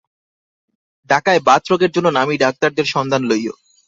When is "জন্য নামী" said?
1.95-2.35